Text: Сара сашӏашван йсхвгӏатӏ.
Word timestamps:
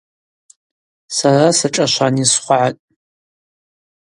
Сара 1.17 1.47
сашӏашван 1.57 2.15
йсхвгӏатӏ. 2.23 2.81